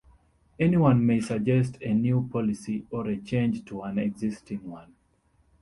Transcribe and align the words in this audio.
Anyone 0.59 1.05
may 1.05 1.19
suggest 1.19 1.77
a 1.79 1.93
new 1.93 2.27
policy 2.33 2.87
or 2.89 3.05
a 3.05 3.17
change 3.17 3.63
to 3.65 3.81
an 3.83 3.99
existing 3.99 4.67
one. 4.67 4.91